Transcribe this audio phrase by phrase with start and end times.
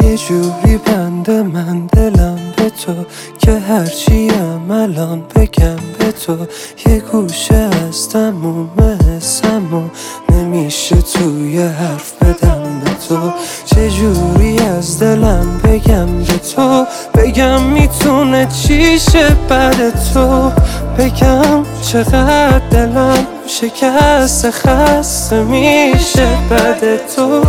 [0.00, 2.94] یه جوری بند من دلم به تو
[3.38, 4.30] که هرچی
[4.70, 6.36] الان بگم به تو.
[6.86, 8.70] یه گوشه از تموم
[9.16, 9.82] حسم و
[10.32, 13.32] نمیشه توی حرف بدم به تو.
[13.64, 20.52] چجوری از دلم بگم به تو؟ بگم می‌تونه چیشه بعد تو؟
[20.98, 27.42] بگم چقدر دلم شکست خسته میشه بعد تو.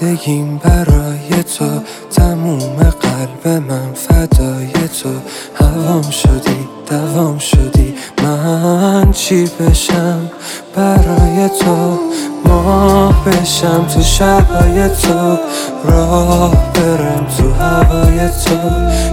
[0.00, 1.64] زندگیم برای تو
[2.10, 5.08] تموم قلب من فدای تو.
[5.54, 7.94] هوام شدی دوام شدی.
[8.22, 10.30] من چی بشم؟
[10.76, 11.98] برای تو
[12.44, 15.38] ماه بشم تو شبای تو.
[15.84, 18.56] راه برم تو هوای تو.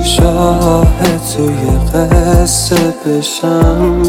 [0.04, 0.88] شاه
[1.36, 4.04] توی قصه بشم.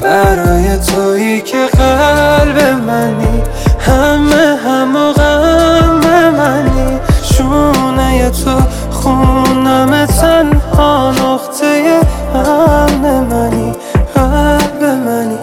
[0.00, 3.42] برای تویی که قلب منی.
[3.88, 6.98] همه هم و غم منی.
[7.22, 12.00] شونه تو خونم تنها نقطه
[12.34, 13.72] امن منی.
[14.14, 15.38] قلب منی.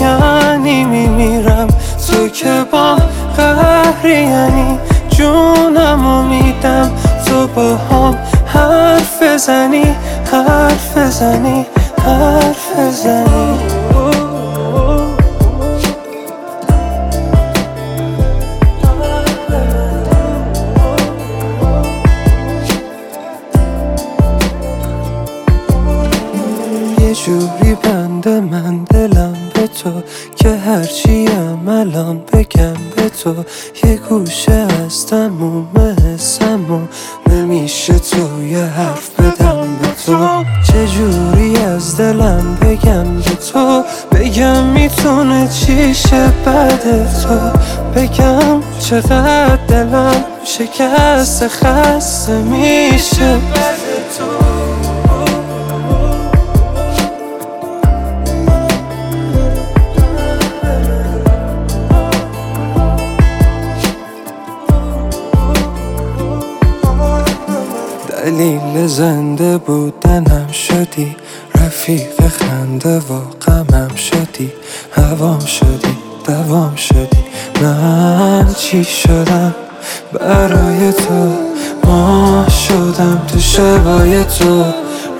[0.00, 1.68] یعنی میمیرم
[2.06, 2.96] تو که با
[3.36, 6.90] قهری یعنی جونم و میدم
[7.26, 9.96] تو با هم حرف زنی
[10.32, 11.66] حرف زنی
[12.04, 13.67] حرف زنی
[28.98, 29.90] دلم به تو
[30.36, 31.28] که هرچی
[31.68, 33.34] الان بگم به تو.
[33.84, 36.80] یه گوشه از تموم حسم و
[37.30, 40.44] نمیشه توی حرف بدم به تو.
[40.72, 46.82] چجوری از دلم بگم به تو؟ بگم می‌تونه چیشه بعد
[47.22, 47.58] تو؟
[47.94, 53.38] بگم چقدر دلم شکست خسته میشه.
[68.24, 71.16] دلیل زنده بودنم شدی.
[71.54, 74.52] رفیق خنده و غمم شدی.
[74.92, 75.96] هوام شدی
[76.26, 77.24] دوام شدی.
[77.62, 79.54] من چی شدم؟
[80.12, 81.32] برای تو
[81.84, 84.64] ماه شدم تو شبای تو.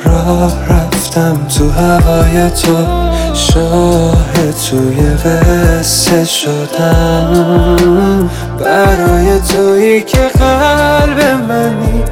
[0.04, 2.86] راه رفتم تو هوای تو.
[3.34, 8.30] شاه توی قصه شدم.
[8.60, 12.02] برای تویی که قلب منی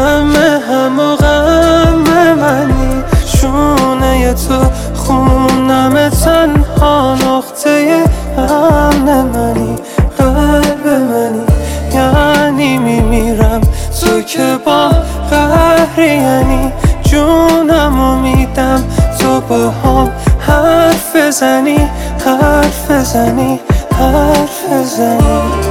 [0.00, 3.02] همه هم و غم منی.
[3.26, 8.04] شونه تو خونم تنها نقطه
[8.38, 9.76] امن منی.
[10.18, 11.60] قلب منی.
[11.94, 13.60] یعنی میمیرم
[14.00, 14.90] تو که با
[15.30, 16.72] قهری یعنی
[17.02, 18.84] جونم و میدم
[19.18, 21.88] تو با هم حرف زنی
[22.24, 23.60] حرف زنی
[23.98, 25.69] حرف زنی